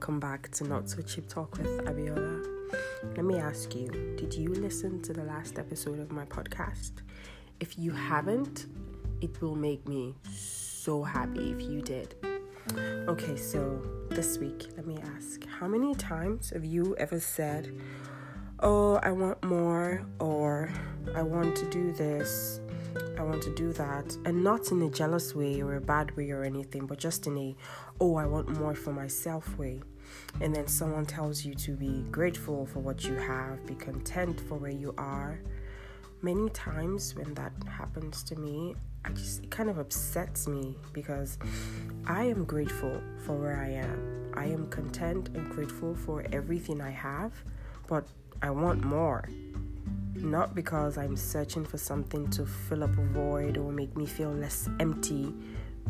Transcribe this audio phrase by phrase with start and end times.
[0.00, 2.42] welcome back to Not So Cheap Talk with Abiola.
[3.16, 7.02] Let me ask you Did you listen to the last episode of my podcast?
[7.60, 8.64] If you haven't,
[9.20, 12.14] it will make me so happy if you did.
[13.08, 17.70] Okay, so this week, let me ask How many times have you ever said,
[18.60, 20.72] Oh, I want more, or
[21.14, 22.62] I want to do this,
[23.18, 26.30] I want to do that, and not in a jealous way or a bad way
[26.30, 27.54] or anything, but just in a,
[28.00, 29.82] oh, I want more for myself way.
[30.40, 34.56] And then someone tells you to be grateful for what you have, be content for
[34.56, 35.40] where you are.
[36.22, 41.38] Many times when that happens to me, I just it kind of upsets me because
[42.06, 44.32] I am grateful for where I am.
[44.34, 47.32] I am content and grateful for everything I have,
[47.86, 48.06] but
[48.42, 49.28] I want more
[50.22, 54.30] not because I'm searching for something to fill up a void or make me feel
[54.30, 55.32] less empty.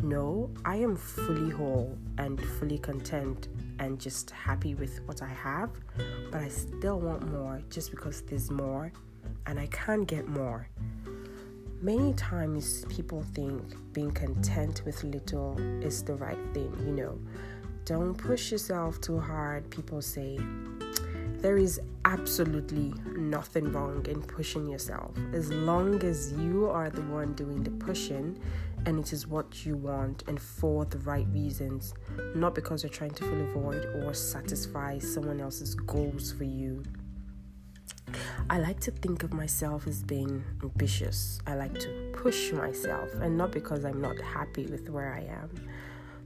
[0.03, 5.69] No, I am fully whole and fully content and just happy with what I have,
[6.31, 8.91] but I still want more just because there's more
[9.45, 10.67] and I can get more.
[11.83, 13.61] Many times people think
[13.93, 17.19] being content with little is the right thing, you know.
[17.85, 20.39] Don't push yourself too hard, people say.
[21.41, 27.33] There is absolutely nothing wrong in pushing yourself as long as you are the one
[27.33, 28.39] doing the pushing
[28.85, 31.93] and it is what you want and for the right reasons,
[32.35, 36.83] not because you're trying to fill a void or satisfy someone else's goals for you.
[38.49, 41.39] I like to think of myself as being ambitious.
[41.47, 45.49] I like to push myself, and not because I'm not happy with where I am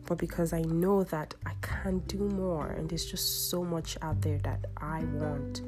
[0.06, 4.22] but because I know that I can do more and there's just so much out
[4.22, 5.62] there that I want.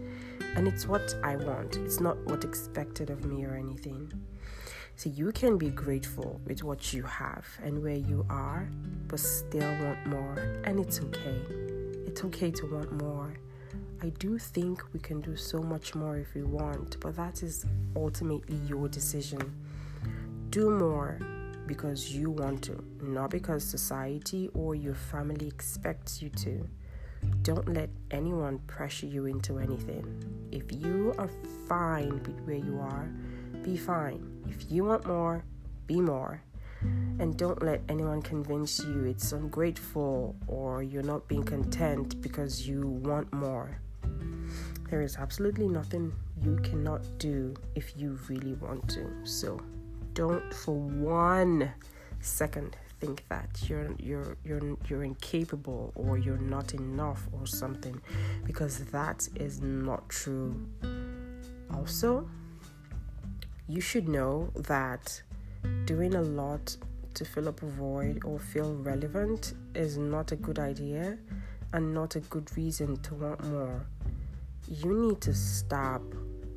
[0.55, 4.11] And it's what I want, it's not what's expected of me or anything.
[4.97, 8.67] So you can be grateful with what you have and where you are,
[9.07, 10.39] but still want more.
[10.63, 11.39] And it's okay.
[12.07, 13.31] It's okay to want more.
[14.01, 17.63] I do think we can do so much more if we want, but that is
[17.95, 19.55] ultimately your decision.
[20.49, 21.19] Do more
[21.67, 26.67] because you want to, not because society or your family expects you to.
[27.43, 30.05] Don't let anyone pressure you into anything.
[30.51, 31.29] If you are
[31.67, 33.11] fine with where you are,
[33.61, 34.36] be fine.
[34.49, 35.43] If you want more,
[35.85, 36.41] be more.
[37.19, 42.81] And don't let anyone convince you it's ungrateful or you're not being content because you
[42.81, 43.79] want more.
[44.89, 49.09] There is absolutely nothing you cannot do if you really want to.
[49.23, 49.59] So,
[50.13, 51.71] don't for one
[52.19, 58.01] second think that you're you're you're you're incapable or you're not enough or something
[58.43, 60.67] because that is not true
[61.73, 62.27] also
[63.67, 65.21] you should know that
[65.85, 66.75] doing a lot
[67.13, 71.17] to fill up a void or feel relevant is not a good idea
[71.73, 73.85] and not a good reason to want more
[74.69, 76.01] you need to stop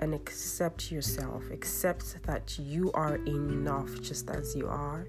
[0.00, 1.44] and accept yourself.
[1.50, 5.06] Accept that you are enough just as you are,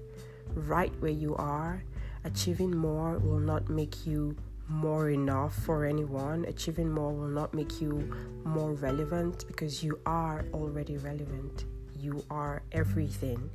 [0.54, 1.82] right where you are.
[2.24, 4.36] Achieving more will not make you
[4.68, 6.44] more enough for anyone.
[6.44, 8.14] Achieving more will not make you
[8.44, 11.64] more relevant because you are already relevant.
[12.02, 13.48] You are everything.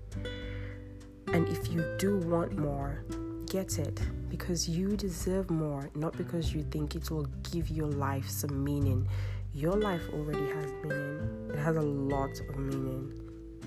[1.27, 3.03] And if you do want more,
[3.45, 3.99] get it
[4.29, 9.07] because you deserve more, not because you think it will give your life some meaning
[9.57, 11.49] your life already has meaning.
[11.51, 13.11] It has a lot of meaning.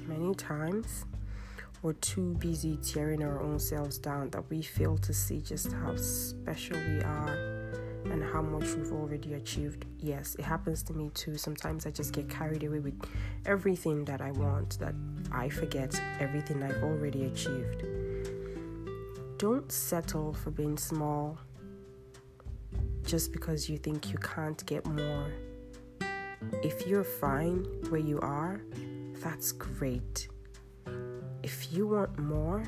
[0.07, 1.05] Many times,
[1.83, 5.97] we're too busy tearing our own selves down that we fail to see just how
[5.97, 7.60] special we are
[8.05, 9.85] and how much we've already achieved.
[9.99, 11.37] Yes, it happens to me too.
[11.37, 12.99] Sometimes I just get carried away with
[13.47, 14.95] everything that I want, that
[15.33, 17.85] I forget everything I've already achieved.
[19.39, 21.39] Don't settle for being small
[23.05, 25.33] just because you think you can't get more.
[26.63, 28.61] If you're fine where you are,
[29.23, 30.29] that's great.
[31.43, 32.65] If you want more,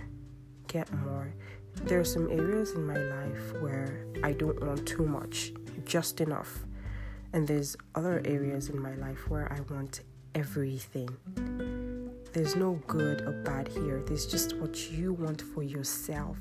[0.67, 1.33] get more.
[1.85, 5.53] There are some areas in my life where I don't want too much,
[5.85, 6.65] just enough.
[7.33, 10.03] And there's other areas in my life where I want
[10.35, 11.11] everything.
[12.33, 14.01] There's no good or bad here.
[14.07, 16.39] There's just what you want for yourself.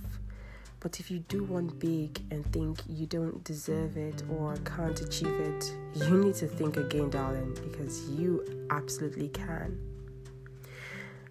[0.79, 5.39] But if you do want big and think you don't deserve it or can't achieve
[5.39, 9.77] it, you need to think again, darling, because you absolutely can.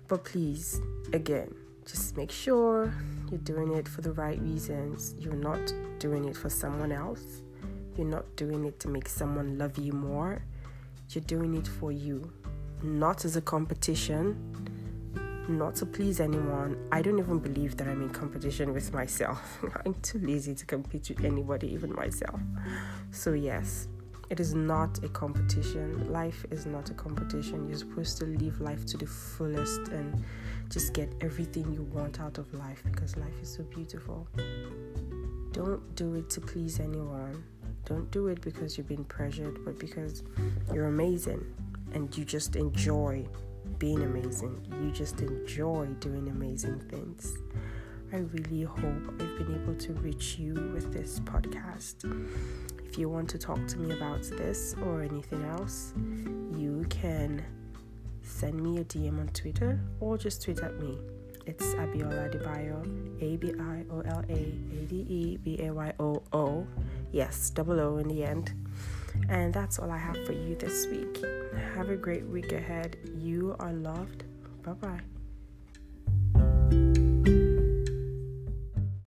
[0.09, 0.81] But please,
[1.13, 1.55] again,
[1.91, 2.93] just make sure
[3.31, 5.15] you're doing it for the right reasons.
[5.19, 7.43] You're not doing it for someone else.
[7.97, 10.43] You're not doing it to make someone love you more.
[11.11, 12.33] You're doing it for you,
[12.83, 14.37] not as a competition,
[15.49, 16.77] not to please anyone.
[16.93, 19.59] I don't even believe that I'm in competition with myself.
[19.85, 22.41] I'm too lazy to compete with anybody, even myself.
[23.11, 23.89] So, yes,
[24.31, 26.11] it is not a competition.
[26.13, 27.69] Life is not a competition.
[27.69, 30.25] You're supposed to live life to the fullest and
[30.69, 34.29] just get everything you want out of life because life is so beautiful.
[35.51, 37.43] Don't do it to please anyone.
[37.87, 40.23] Don't do it because you've been pressured, but because
[40.73, 41.45] you're amazing
[41.93, 43.27] and you just enjoy
[43.79, 44.65] being amazing.
[44.81, 47.37] You just enjoy doing amazing things.
[48.13, 52.05] I really hope I've been able to reach you with this podcast.
[52.91, 55.95] If you want to talk to me about this or anything else,
[56.59, 57.41] you can
[58.21, 60.99] send me a DM on Twitter or just tweet at me.
[61.47, 65.93] It's Abiola Adebayo, A B I O L A A D E B A Y
[66.01, 66.67] O O.
[67.13, 68.53] Yes, double O in the end.
[69.29, 71.25] And that's all I have for you this week.
[71.77, 72.97] Have a great week ahead.
[73.17, 74.25] You are loved.
[74.65, 75.01] Bye bye.